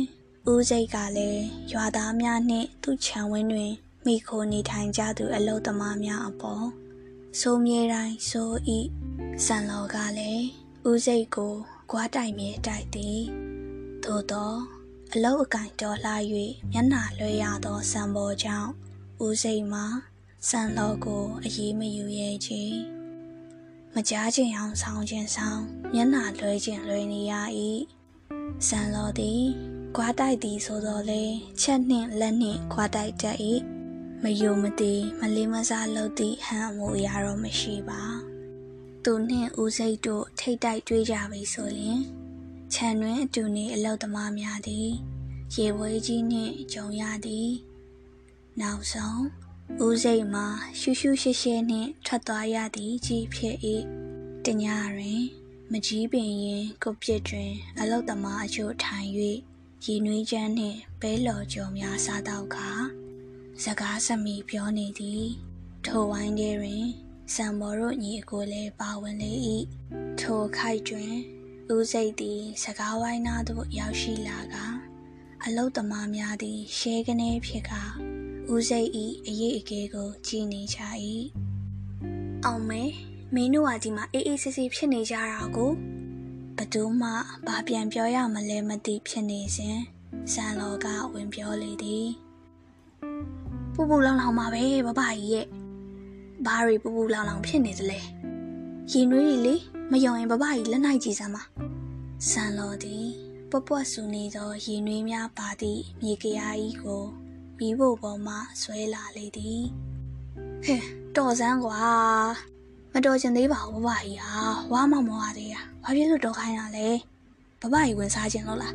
[0.50, 3.72] ဦးစိတ်ကလည်းရွာသားများနှင့်သူ့ခြံဝင်းတွင်
[4.06, 6.66] မိခိုနေထိုင်ကြသူအလုသမားများအပေါ်
[7.40, 8.78] ဆိုးမြေတိုင်းဆိုဤ
[9.44, 10.44] စံလောကလည်း
[10.88, 11.54] ဦးစိတ်ကို
[11.90, 13.20] ကွာတိုင်မြေတိုက်သည်
[14.04, 14.52] သို့သော
[15.12, 16.12] အလုအကင်တော်လှ၍
[16.70, 18.70] မျက်နှာလွှဲရသောစံပေါ်ကြောင့်
[19.24, 19.86] ဦးစိတ်မှာ
[20.48, 22.78] စံလောကိုအေးမယူရဲ့ခြင်း
[23.94, 25.64] မကြားခြင်းအောင်ဆောင်းခြင်းဆောင်း
[25.94, 27.34] မျက်နှာလွှဲခြင်းလွှဲနေရ၏
[28.68, 29.42] စံလောသည်
[29.96, 31.22] ကွာတိုက်သည်ဆိုတော့လေ
[31.62, 33.38] ချက်နှင့်လက်နှင့်ခွာတိုက်တတ်၏
[34.22, 38.02] မယုံမသိမလေးမစားလုပ်သည့်ဟန်အမှုအရာတော့မရှိပါ
[39.04, 42.00] သူနှင့်ဦးစိတ်တို့ထိတ်တိုက်တွေးကြပြီဆိုရင်
[42.72, 44.90] ခြံတွင်အတူနေအလောက်သမားများသည်
[45.54, 47.50] ရေဝဲကြီးနှင့်ကြုံရသည်
[48.60, 49.22] နောက်ဆုံး
[49.84, 50.46] ဦးစိတ်မှာ
[50.78, 53.56] ရှူးရှူးရှဲရှဲနှင့်ထွက်သွားရသည်ကြီးဖြစ်၏
[54.44, 54.64] တည
[54.94, 55.22] တွင်
[55.72, 59.08] မကြီးပင်ရင်ကိုပြစ်တွင် အလောက်သမားအချို့ထိုင်၍
[59.84, 62.70] ရေနွေးချမ်းနှင့်ဘဲလော်ကြုံများစားတော့ခါ
[63.62, 65.24] စကားစမိပြောနေသည်
[65.84, 66.84] ထိုဝိုင်းထဲတွင်
[67.32, 69.32] စံမော်တို့ညီအကိုလည်းပါဝင်လေ၏
[70.20, 71.14] ထိုခိုက်တွင်
[71.74, 74.56] ဦးစိတ်သည်စကားဝိုင်းနာသို့ရောက်ရှိလာက
[75.44, 77.72] အလုတ်သမားများသည်ရှဲကနေဖြစ်က
[78.52, 78.88] ဦးစိတ်၏
[79.26, 80.78] အရေးအကဲကိုကြည်နေကြ၏
[82.44, 82.82] အောင်မဲ
[83.34, 85.72] မင်းတို့ကဒီမှာအေးအေးဆေးဆေးဖြစ်နေကြတာကို
[86.56, 87.10] ဘသူမှ
[87.46, 89.78] ဘာပြန်ပြောရမလဲမသိဖြစ်နေစဉ်
[90.32, 92.08] စံလောကဝင်ပြောလေသည်
[93.74, 95.46] ပူပူလောင်လောင်ပါပဲဘဘကြီးရဲ့
[96.46, 98.00] ဘာတွေပူပူလောင်လောင်ဖြစ်နေသလဲ
[98.92, 99.54] ရင်နွေးတွေလေ
[99.90, 101.42] မယုံရင်ဘဘကြီးလက်နိုင်ကြည့်စမ်းပါ
[102.30, 103.06] စံလောသည်
[103.50, 107.02] ပွပွဆူနေသောရင်နွေးများပါသည့်မြေကရားကြီးကို
[107.58, 109.62] မိဖို့ပေါ်မှဆွဲလာလေသည်
[110.64, 110.80] ဟဲ့
[111.16, 111.80] တော်စမ်းကွာ
[112.92, 114.34] မတော်ချင်သေးပါဘူးဘဘကြီးဟာ
[114.72, 116.88] ဝါမမောရသေးတာဘာဖြစ်လို့တော်ခိုင်းတာလဲ
[117.60, 118.74] ဘဘကြီးဝင်စားခြင်းလို့လား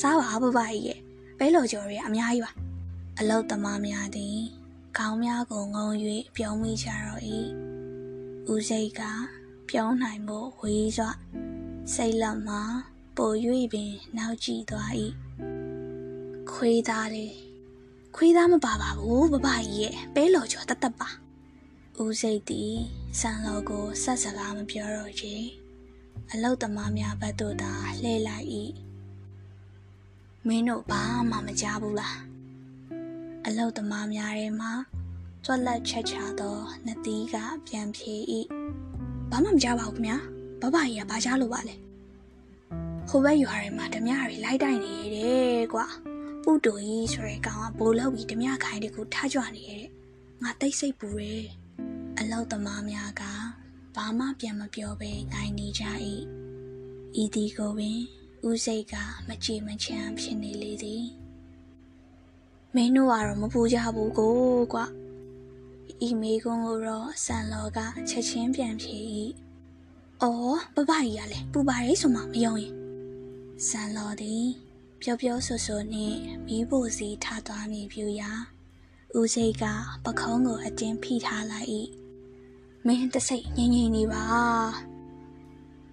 [0.00, 0.98] စားပါဘဘကြီးရဲ့
[1.38, 2.50] ဘဲလော်ကျော်တွေအများကြီးပါ
[3.18, 4.59] အလုတ်သမားများသည်
[4.98, 5.88] ခေါင်းများကိုငုံ၍
[6.36, 7.22] ပြုံးမိကြတော့၏
[8.52, 9.02] ဦးစိတ်က
[9.68, 11.10] ပြုံးနိုင်ဖို့ဝေးစွာ
[11.94, 12.62] စိတ်လက်မှာ
[13.16, 13.32] ပို၍
[13.72, 14.90] ပင်နောက်ကြည့်သွား၏
[16.50, 17.34] ခွေးသားလေး
[18.14, 21.08] ခွေးသားမပါပါဘူးဘဘကြီးရဲ့ပဲလော်ကျော်တတ်တတ်ပါ
[22.02, 22.74] ဦးစိတ်သည်
[23.18, 25.34] ဆန်လောကိုဆက်စကားမပြောတော့ချေ
[26.32, 27.72] အလုတ်သမားများဘက်သို့သာ
[28.02, 28.46] လှည့်လိုက်၏
[30.46, 32.29] မင်းတို့ဘာမှမကြားဘူးလား
[33.46, 34.72] အလုတ်သမားများထဲမှာ
[35.44, 38.14] ကြွက်လက်ချက်ချသောနှသီးကပြန်ဖြေ၏
[39.30, 40.16] ဘာမှမကြားပါဘူးခင်ဗျာ
[40.60, 41.74] ဘဘကြီးကဘာကြားလို့ပါလဲ
[43.08, 45.86] ဟိုဘက်ရွာထဲမှာဓမြတွေလိုက်တိုက်နေတယ်ကွာ
[46.42, 49.84] ပူတူကြီးဆိုရဲကောင်ကဘိုးလောက်ပြီးဓမြခိုင်းတကူထားကြွနေရဲ့
[50.42, 51.44] ငါတိတ်ဆိတ်ပူတယ်
[52.18, 53.22] အလောက်သမားများက
[53.96, 55.84] ဘာမှပြန်မပြောဘဲနိုင်နေကြ၏
[57.22, 58.00] ဤဒီကိုပင်
[58.46, 58.94] ဦးစိတ်က
[59.28, 61.19] မကြည်မချမ်းဖြစ်နေလေသည်
[62.74, 64.36] မင်းတို့ကတော့မပူကြဘူးကို
[64.72, 64.84] ကွာ
[66.06, 67.78] ဤမေကွန်းကိုတော့ဆန်လောက
[68.08, 68.96] ချက်ချင်းပြန်ဖြေ၏
[70.22, 72.72] အော်ဘဘကြီးကလည်းပူပါရဲဆိုမှမယုံရင်
[73.66, 74.46] ဆန်လောသည်
[75.00, 78.32] ပျော်ပျော်ဆူဆူနှင့်မိဖို့စီထားသွားမိပြူရာ
[79.16, 79.64] ဦးစိတ်က
[80.04, 81.68] ပခုံးကိုအတင်းဖိထားလိုက်၏
[82.86, 84.24] မင်းတစိတ်ငြိမ်ငြိမ်နေပါ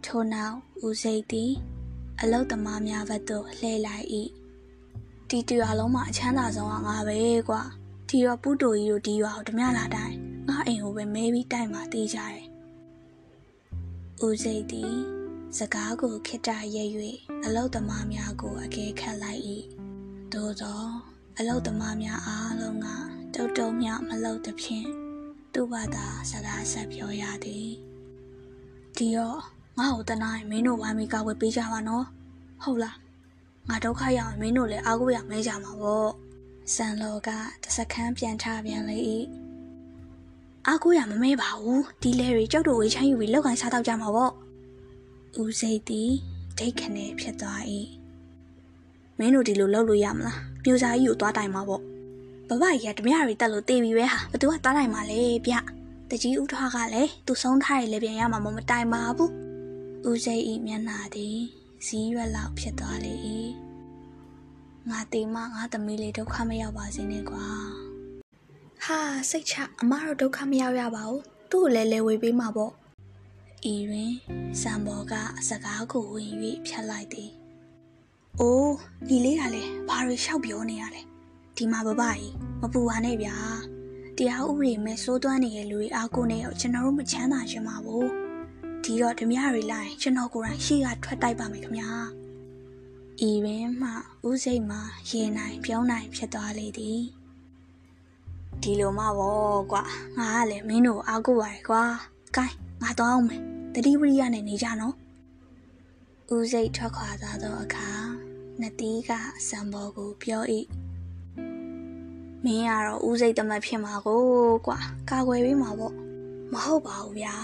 [0.06, 1.52] ထို့နောက်ဦးစိတ်သည်
[2.22, 4.06] အလုတ်သမားများဘက်သို့လှည့်လိုက်၏
[5.30, 7.18] ဒီတူရွာလုံးမှာအချမ်းသာဆုံးကငါပဲ
[7.50, 7.62] ကွာ
[8.10, 12.44] ဒီရွာပူတိုကြီးတို့ဒီရွာကိုဓမြလာတိုင်းငါအိမ်ကိုပဲမဲပြီးတိုက်မှတေးကြတယ်
[14.26, 14.94] ဦးစိတ်သည်
[15.58, 16.84] စကားကိုခိတ္တရဲ၍
[17.46, 19.42] အလုတ်သမားများကိုအကဲခတ်လိုက်၏
[20.34, 20.82] သို့သော
[21.38, 22.88] အလုတ်သမားများအားလုံးက
[23.34, 24.88] တုတ်တုံမြမလုတ်သဖြင့်
[25.54, 27.70] သူ့ဘာသာစကားဆက်ပြောရသည်
[28.98, 29.40] ဒီတော့
[29.78, 32.06] ငါ့ကိုတနားမင်းတို့ဝိုင်းပြီးကောက်ဝေးပေးကြပါနော်
[32.64, 33.07] ဟုတ်လား
[33.70, 36.10] ငါဒုက္ခရောက်ရင်မင်းတို့လည်းအားကိုးရမဲကြမှာပေါ့
[36.74, 37.30] ဆန်လောက
[37.64, 38.98] တစခန်းပြန်ချပြန်လေ၏
[40.68, 44.32] အားကိုးရမမဲပါဘူးဒီလဲတွေကြောက်တို့ဝေးချမ်းယူပြီးလောက်ကန်စားတော့ကြမှာပေါ့
[45.42, 46.12] ဦးစိတ်သည်
[46.58, 47.62] ဒိတ်ခနဲ့ဖြစ်သွား၏
[49.20, 51.82] မင်းတို့ဒီလိုလုပ်လို့ရမလားပြူစာကြီးကိုသွားတိုင်မှာပေါ့
[52.50, 55.54] ဘဘကြီးကဓမြရီတက်လို့တေးပြီပဲဟာဘသူကသွားတိုင်မှာလဲဗျ
[56.10, 59.32] တကြီးဦးထွားကလည်းသူဆုံးထားရလေပြန်ရမှာမမတိုင်ပါဘူး
[60.10, 63.14] ဦးစိတ်ဤမျက်နှာသည် ဇီးရွက်လောက်ဖြစ်သွားလေ၏
[64.90, 67.48] ငါတေမငါသမီးလေးဒုက္ခမရောက်ပါစေနဲ့ကွာ
[68.86, 72.74] ဟာစိတ်ချအမတို့ဒုက္ခမရောက်ရပါဘူးသူ့ကိုလည်းလဲဝေးပေးမှာပေါ့
[73.74, 74.14] ဤတွင်
[74.62, 75.14] စံဘော်က
[75.50, 76.34] စကားကိုဝင်၍
[76.66, 77.30] ဖြတ်လိုက်သည်။
[78.40, 78.76] အိုး
[79.08, 81.02] ဒီလေးကလည်းဘာတွေလျှောက်ပြောနေရလဲ။
[81.58, 83.36] ဒီမှာဘဘကြီးမပူပါနဲ့ဗျာ။
[84.18, 88.08] တရားဥပဒေမဲ့စိုးသွမ်းနေတဲ့လူတွေအားကိုနေတော့ကျွန်တော်တို့မချမ်းသာရှင်ပါဘူး။
[88.84, 91.92] ဒီတော့ဓမြတွေလိုက်ကျွန်တော်ကိုယ်တိုင်ရှေ့ကထွက်တိုက်ပါမယ်ခင်ဗျာ။
[93.30, 93.90] ဤပင်မှ
[94.30, 94.78] ဥစိတ်မှ
[95.10, 97.02] ရေနိုင်ပြုံးနိုင်ဖြစ်သွားလေသည်။
[98.62, 99.84] ဒီလိုမှပေါ့ကွာ
[100.18, 101.84] ငါကလည်းမင်းတို့အားကိုပါရယ်ကွာ။
[102.36, 103.42] ကိုင်းငါတော့အောင်မယ်
[103.74, 104.96] တတိဝရိယနဲ့နေကြနော်
[106.36, 107.90] ဦးစိတ်ထွက်ခွာသွားသောအခါ
[108.62, 109.12] နတီးက
[109.48, 110.44] စံဘော်ကိုပြော၏
[112.44, 114.24] မင်းကတော့ဦးစိတ်တမတ်ဖြစ်မှာကို
[114.68, 115.94] ကွာကာကွယ်ပေးမှာပေါ့
[116.54, 117.36] မဟုတ်ပါဘူးဗျာ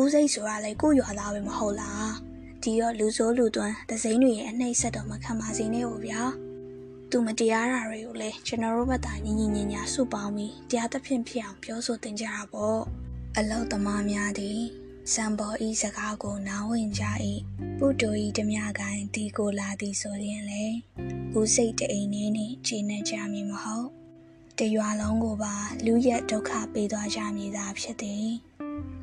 [0.00, 2.10] ဦးစိတ်ဆိုတာလေကိုရွာသားပဲမဟုတ်လား
[2.62, 6.22] ဒီတော့လူစိုးလူသွန်းဒစိမ့်တွေရဲ့အနှိမ့်ဆက်တော့မခံပါစေနဲ့ဗျာ
[7.10, 12.80] သူမတရားတာတွေကိုလည်းကျွန်တော်တို့ဘက်ကညီညီညာညာစုပေါင်းပြီးတရားသဖြင့်ဖြစ်အောင်ပြောဆိုတင်ကြတာပေါ့
[13.36, 14.60] အလောက်သမားများသည်
[15.12, 17.04] စံပေါ်ဤစကားကိုနားဝင်ကြ၏
[17.78, 20.64] ပုတူဤဓမြကိုင်းဒီကိုလာသည်ဆိုရင်လေ
[21.38, 23.88] ဦးစိတ်တအိမ်နေနှင့်ခြေနှက်ကြမည်မဟုတ်
[24.58, 25.54] တရွာလုံးကိုပါ
[25.84, 28.28] လူရက်ဒုက္ခပေးသွားကြမည်သာဖြစ်သည်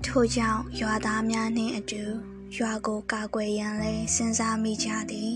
[0.07, 2.03] ထို့ကြောင့်ရွာသားများနှင့်အတူ
[2.57, 5.33] ရွာကိုကာကွယ်ရန်လဲစဉ်းစားမိကြသည်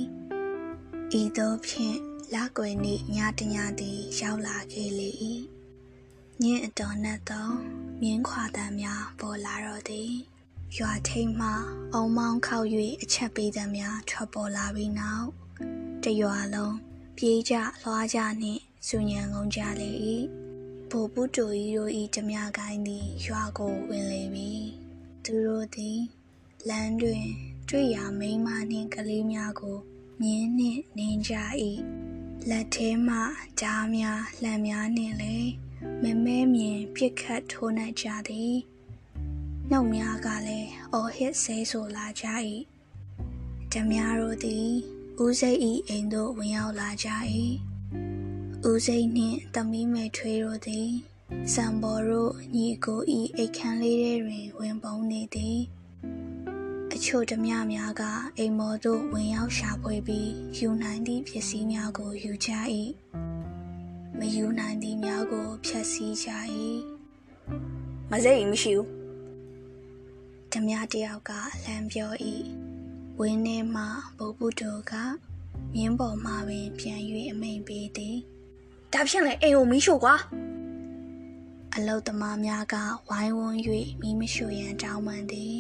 [1.20, 1.98] ဤသို့ဖြင့်
[2.34, 5.10] လက်ွယ်နှင့်ညတညသည် ရောက်လာခဲ့လေ၏
[6.42, 7.50] ညင်အတော်နဲ့သော
[8.02, 10.12] မြင်းခွာတံများပေါ်လာတော့သည်
[10.78, 11.50] ရွာထိပ်မှ
[11.94, 12.68] အုံမောင်းခောက်၍
[13.02, 15.28] အချက်ပေးသမျှထွက်ပေါ်လာပြီးနောက်
[16.04, 16.76] တရွာလုံး
[17.18, 19.92] ပြေးကြလွှားကြနှင့်စူညံကုန်ကြလေ၏
[20.96, 24.52] ဘိုလ်ပုတူကြီးတို့၏ဓမြကိုင်းသည်ရွာကိုဝင်လေပြီ
[25.26, 26.00] သူတို့သည်
[26.70, 27.26] လမ်းတွင်
[27.70, 29.78] တွေ့ရမိန်းမနှင့်ကလေးများကို
[30.22, 31.34] မြင်းနှင့်နင်းကြ၏
[32.50, 33.18] လက်ထဲမှ
[33.60, 35.52] ကြားများလှံများနှင့်လည်း
[36.02, 38.56] မမဲမြင်ပြစ်ခတ်ထိုးနှက်ကြသည်
[39.70, 42.26] နှုတ်များကလည်းအော်ဟစ်ဆဲဆိုလာကြ၏
[43.74, 44.70] ဓမြတို့သည်
[45.24, 47.10] ဦးစိတ်ဤအိမ်သို့ဝင်ရောက်လာကြ၏
[48.70, 50.90] ဦးစိတ်နှင့်သမီးမယ်ထွေးတို့သည်
[51.54, 55.60] စံဘော်တို့ညီကိုဤအိတ်ခမ်းလေးတွင် ဝင်ပုံနေသည်
[56.94, 58.04] အချို့ဓမြများက
[58.38, 62.52] အိမ်မော်သို့ဝင်ရောက်ရှာဖွေပြီးယူနိုင်သည့်ပစ္စည်းများကိုယူကြ၏
[64.18, 66.30] မယူနိုင်သည့်များကိုဖျက်ဆီးကြ၏
[68.12, 68.88] မစိတ်မရှိဘူး
[70.52, 71.32] ဓမြတယောက်က
[71.64, 72.12] လှမ်းပြော၏
[73.20, 73.84] ဝင်းထဲမှ
[74.18, 74.94] ဘုတ်ပုတိုက
[75.76, 77.02] မြင်းပေါ်မှပင်ပြန်၍
[77.32, 78.18] အမိန်ပေးသည်
[78.96, 80.16] ဒါဖြင့်လေအိမ်ကိုမီးရှို့ကွာ
[81.76, 82.76] အလုတ်သမားများက
[83.10, 83.58] ဝိုင်းဝန်း၍
[84.02, 85.58] မီးမရှို့ရန်တောင်းပန်သည်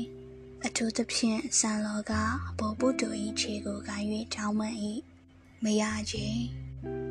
[0.65, 2.13] အထူးသဖြင့်ဆန်လောက
[2.58, 4.76] ဘုတ်ပုတို၏ခြေကိုကိုင်း၍တောင်းပန်၏
[5.63, 6.39] မရခြင်း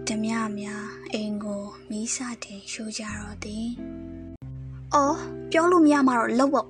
[0.08, 3.68] ဓမြများအိမ်ကိုမီးစတင်ရှို့ကြတော့သည်
[4.94, 5.18] အော်
[5.50, 6.68] ပြောလို့မရမှာတော့လောက်ပေါ့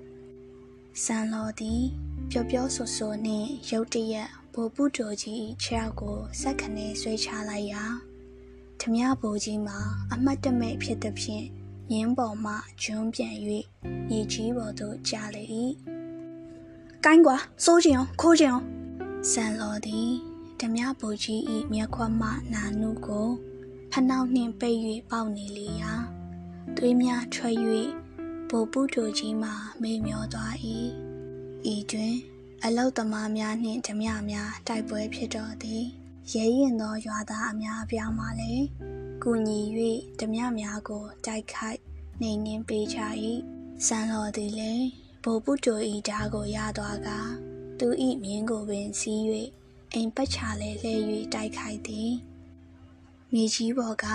[1.04, 1.82] ဆန်လော်သည်
[2.30, 7.84] ပျော်ပျော်ဆူဆူနှင့်ရုတ်တရက်ဘိုလ်ပုတိုကြီးခြေောက်ကိုစက်ခနဲဆွဲချလိုက်ရာ
[8.86, 9.78] ဓမြဘိုလ်ကြီးမှာ
[10.12, 11.46] အမတ်တမဲ့ဖြစ်သည်ဖြင့်
[11.92, 13.34] ရင်းပေါ်မှကျွန်းပြန်၍
[14.08, 15.44] မြေကြီးပေါ်သို့ကျလေ၏
[17.04, 18.66] ကိုင်းကွာစိုးချင်အောင်ခိုးချင်အောင်
[19.30, 20.10] ဆန်လော်သည်
[20.60, 21.40] ဓမြဘိုလ်ကြီး၏
[21.72, 23.28] မျက်ခွမှနာနုကို
[23.92, 24.78] ဖနှောက်နှင့်ပိတ်၍
[25.10, 25.92] ပေါက်နေလေရာ
[26.76, 27.56] သွေးများထွက်၍
[28.48, 29.50] ဘိုလ်ပုတိုကြီးမှ
[29.82, 30.54] မေ့မျောသွား၏
[31.74, 32.14] ဤတွင်
[32.64, 35.84] အလုတ်သမားများနှင့်ဓမြများတိုက်ပွဲဖြစ်တော်သည်
[36.32, 38.66] ရဲရင်သောရွာသားအများအပြားမှလည်း
[39.22, 39.60] ကူညီ၍
[40.18, 41.80] ဓမြများကိုတိုက်ခိုက်
[42.20, 42.98] နှိမ်နင်းပေးကြ၏
[43.86, 44.86] စံတော်သည်လည်း
[45.22, 47.08] ဘိုလ်ပုတိုဤဓာကိုရသွားက
[47.78, 49.22] သူဤမြင်းကိုပင်စီး၍
[49.94, 50.94] အိမ်ပတ်ချလဲလှဲ၍
[51.34, 52.12] တိုက်ခိုက်သည်
[53.32, 54.06] မြေကြီးပေါ်က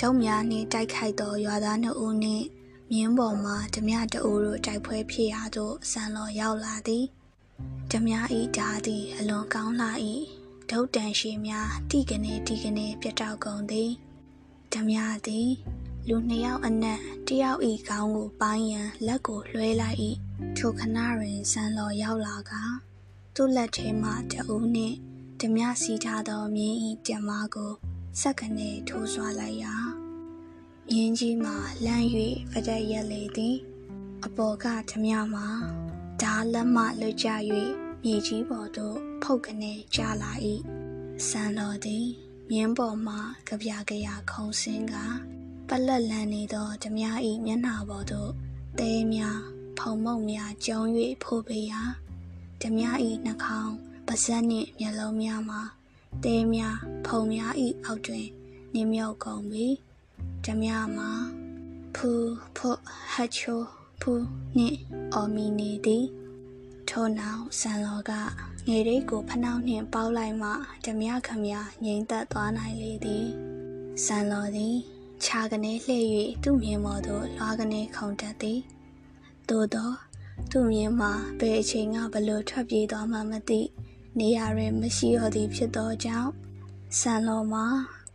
[0.00, 2.46] ဒုံများနှင့်တိုက်ခိုက်သောရွာသားနှစ်ဦးနှင့်
[2.92, 7.04] မြင်းပေါ်မှဓမြတအူတို့တိုက်ပွဲဖြစ်ရာသို့ဆန်လော်ရောက်လာသည်
[7.90, 9.88] ဓမြဤဓာသည်အလွန်ကောင်းလှ၏
[10.70, 13.90] ဒုတ်တန်ရှိများတိကနေတိကနေပြတ်တောက်ကုန်သည်
[14.72, 15.50] ဓမြသည်
[16.08, 19.98] လူနှစ်ယောက်အနက်တယောက်ဤခေါင်းကိုပိုင်းရန်လက်ကိုလွှဲလိုက်၏
[20.56, 22.52] ထိုခဏတွင်ဆန်လော်ရောက်လာက
[23.34, 24.96] သူ့လက်ထဲမှတအူးနှင့်
[25.40, 27.72] ဓမြစီထားသောမြင်းဤပြမကို
[28.20, 29.74] စက္ကနေထိုးဆွာလိုက်ရာ
[30.90, 32.06] မြင်းကြီးမှာလမ်း၍
[32.50, 33.56] ဖဒက်ရက်လေသည်
[34.24, 35.46] အပေါ်ကဓမြမှာ
[36.22, 37.28] ဓာလက်မှလွတ်ကြ၍
[38.08, 40.32] မြေကြီးပေါ်သို့ဖုတ်ကနေကျလာ၏
[41.26, 42.06] ဆန်တော်သည်
[42.50, 43.16] မြင်းပေါ်မှ
[43.48, 44.94] ကြပြကြရခုံစင်းက
[45.68, 47.04] ပလက်လန်နေသောဓမြ၏
[47.46, 48.30] မျက်နှာပေါ်သို့
[48.78, 49.40] တဲများ
[49.78, 50.80] ဖုံမုံများကျုံ၍
[51.22, 51.82] ဖိုးပေးရာ
[52.62, 52.84] ဓမြ၏
[53.26, 53.74] နှာခေါင်း
[54.06, 55.60] ပါးစပ်နှင့်မျက်လုံးများမှာ
[56.24, 57.52] တဲများဖုံများ၏
[57.84, 58.26] အောက်တွင်
[58.74, 59.66] နေမြုပ်ကုန်ပြီ
[60.44, 61.10] ဓမြမှာ
[61.96, 62.10] ဖူ
[62.56, 62.70] ဖွ
[63.12, 63.60] ဟချို
[64.00, 64.12] ဖူ
[64.56, 64.78] နှင့်
[65.14, 66.06] အော်မီနေသည်
[66.90, 68.12] ထို့နောက်ဆန်လောက
[68.66, 70.50] ငယ်ရိတ်ကိုဖနှောက်နှင့်ပေါက်လိုက်မှ
[70.84, 71.44] ဓမြခမ
[71.84, 73.26] ငြိမ်သက်သွားနိုင်လေသည်
[74.04, 74.76] ဆန်လောသည်
[75.24, 76.06] ခြာကနေလှည့်၍
[76.42, 78.60] သူ့မြင်ပေါ်သို့လွားကနေခုန်တက်သည်
[79.48, 79.90] သို့သော
[80.50, 83.60] သူ့မြင်မှာဘယ်အချိန်ကဘလို့ထွက်ပြေးသွားမှမသိ
[84.18, 86.30] နေရာတွင်မရှိတော့သည်ဖြစ်သောကြောင့်
[86.98, 87.66] ဆန်လောမှာ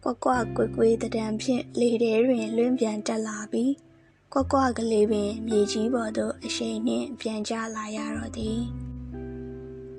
[0.04, 3.72] ကွက်ကွက်ကွေကွေတံဖြင့်လေထဲတွင်လွင့်ပြန်တက်လာပြီး
[4.34, 8.60] ကွက်ကွက်ကလေးပင်မြေကြီးပေါ်သို့အရှိန်နှင့်ပြန်ကျလာရတော့သည်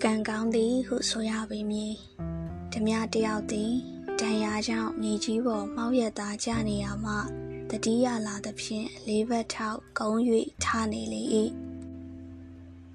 [0.02, 1.94] ကံကောင်းသည်ဟုဆိုရပေမည်
[2.72, 3.72] ဓမြတယောက်သည်
[4.20, 7.14] တန်ရာကြောင့်မြေကြီးပေါ်မှောက်ရသားကျနေရမှ
[7.70, 10.22] တတိယလာသဖြင့်လေးဘက်ထောက်ကုန်း၍
[10.64, 11.22] ထားနေလေ၏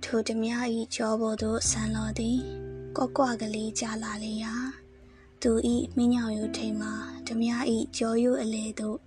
[0.03, 0.51] ထိုဓမြ၏
[0.95, 2.37] ကြောပေါ်သို့ဆန်တော်သည်
[2.95, 4.53] ကွက်ကွက်ကလေးကျလာလေရာ
[5.41, 6.93] သူဤမင်းညောင်ယူထိန်မှာ
[7.27, 8.97] ဓမြဤကြောယူအလေသို့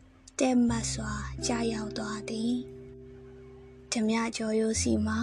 [0.40, 1.12] တဲမတ်စွာ
[1.46, 2.54] ကြာရောက်သွားသည်
[3.92, 5.16] ဓမြကြောယူစီမှ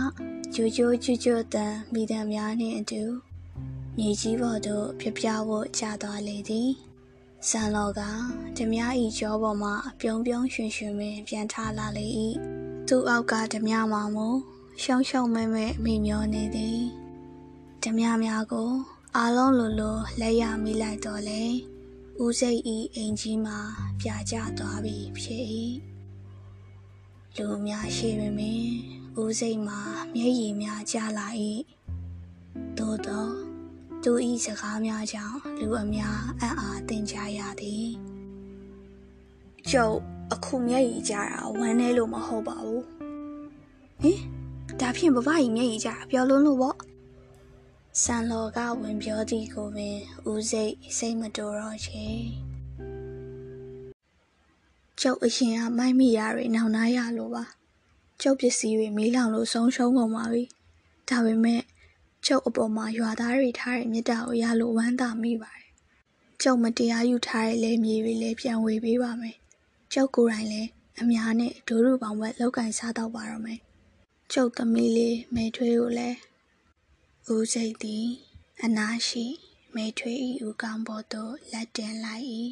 [0.53, 3.03] ဂျိုဂျိုဂျူဂျိုတန်မိတံများနှင့်အတူ
[3.97, 6.69] မြေကြီးပေါ်သို့ပြပြဖို့ကြာသွားလေသည်
[7.47, 8.01] ဆန်လောက
[8.58, 12.06] ဓမြဤကြောပေါ်မှပြုံးပြုံးရွှင်ရွှင်ပင်ပြန်ထားလာလေ၏
[12.88, 14.27] သူ့အောက်ကဓမြမှာမူ
[14.84, 16.80] ရှုံရှုံမဲမဲမိမျောနေသည်
[17.84, 18.71] ဓမြများကို
[19.15, 21.43] အားလုံးလိုလိုလက်ရမိလိုက်တော့လေ
[22.23, 23.60] ဦးစိတ်ဤအိမ်ကြီးမှာ
[24.01, 25.43] ပြာကျသွားပြီဖြစ်၏
[27.38, 28.67] လူများရှိပေမင်
[29.19, 29.80] ဦးစိတ်မှာ
[30.15, 31.27] မျက်ရည်များကျလာ၏
[32.77, 33.27] သို့သော
[34.03, 37.88] သူဤစကားများကြောင့်လူအများအံ့အားသင်ကြရသည်
[39.69, 39.97] ကျုပ်
[40.32, 42.84] အခုမျက်ရည်ကျတာဝမ်းနေလို့မဟုတ်ပါဘူး
[44.01, 44.19] ဟင်
[44.80, 46.77] ဒါဖြင့်ဘဘကြီးမျက်ရည်ကျတာပျော်လွန်းလို့ပေါ့
[48.03, 49.97] ဆန်လော်ကဝင်ပြောသည်ကိုပင်
[50.29, 52.05] ဦးစိတ်စိတ်မတော်တော့ချေ
[55.01, 57.43] ကျုပ်အရင်ကမိုက်မိရတွေနောင်နာရလို့ပါ
[58.21, 60.43] ကျုပ်ပစ္စည်းတွေမီးလောင်လို့ဆုံးရှုံးကုန်ပါပြီ
[61.10, 61.62] ဒါပေမဲ့
[62.25, 65.69] ကျုပ်အပေါ်မှာရွာသားတွေထားတဲ့မြစ်တာကိုရလို့ဝမ်းသာမိပါတယ်
[66.43, 69.38] ကျုပ်မတရားယူထားတဲ့လေမြေတွေလည်းပြန်ဝေပေးပါမယ်
[69.93, 70.69] ကျုပ်ကိုယ်တိုင်လည်း
[71.01, 73.60] အများနဲ့ဒိုးရူပေါင်းဘက်လောက်ကင်စားတော့ပါတော့မယ်
[74.33, 76.17] ကျုပ်သမီးလေးမဲထွေးကိုလည်း
[77.35, 78.07] ဦးစိတ်သည်
[78.63, 79.25] အနာရှိ
[79.75, 82.25] မေထွေဤဦးကောင်းပေါ်သို့လက်တင်လိုက်၏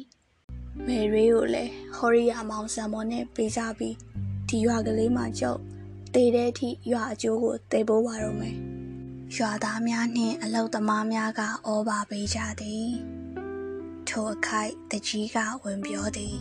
[0.86, 3.96] မေရီကိုလည်းဟော်ရီယာမောင်ဆံမော်နဲ့ပေးစားပြီး
[4.48, 5.60] ဒီရွာကလေးမှာကျုပ်
[6.14, 8.56] တေတဲ့အထိရွာအကျိုးကိုတေပိုးပါတော့မယ်
[9.36, 12.88] ရွာသားများနှင့်အလုတ်သမားများကဩဘာပေးကြသည်
[14.08, 16.36] ထိုအခိုက်တကြီးကဝင်ပြောသည်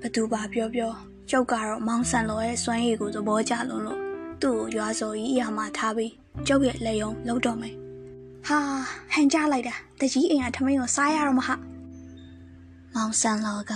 [0.00, 0.92] ဘသူပါပြောပြော
[1.30, 4.00] ကျုပ်ကတော့မောင်ဆန်လောရဲ့စွမ်းရည်ကိုသဘောကျလုံးလို့
[4.42, 6.14] သူ့ကိုရွာစော်ကြီးအရာမှာထားပြီး
[6.48, 7.74] ကျုပ်ရဲ့လက်ယုံလုံးတော့မယ်
[8.46, 8.58] ဟာ
[9.12, 11.54] ဟန်ကြလိုက်တာတကြီးအိမ်ကထမင်းကိုစားရတော့မဟာ
[12.94, 13.72] မောင်ဆန်လောက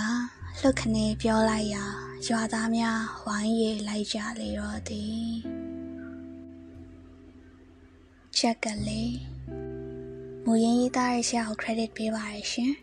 [0.61, 1.83] လှုပ်ခနေပြောလိုက်ရာ
[2.27, 5.29] ရွာသားများဝိုင်းရေလိုက်ကြလေတော့သည်
[8.37, 9.15] ချက်ကလေး
[10.45, 12.73] မူရင်းရေးသားရရှာကို credit ပေးပါရရှင်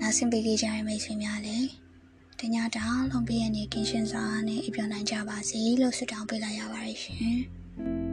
[0.00, 1.68] နောက်ဆင်ပေးကြရမယ့်ဆွေများလည်း
[2.40, 8.05] တညတောင်လုံးပြည့်ရနေကင်းရှင်းစွာနဲ့အပြောင်းနိုင်ကြပါစေလို့ဆုတောင်းပေးလိုက်ရပါတယ်ရှင်